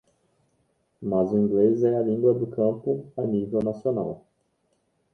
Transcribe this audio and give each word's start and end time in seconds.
Mas 0.99 1.31
o 1.31 1.37
inglês 1.37 1.83
é 1.83 1.95
a 1.95 2.01
língua 2.01 2.33
do 2.33 2.47
campo 2.47 3.13
a 3.15 3.21
nível 3.21 3.61
nacional. 3.61 4.25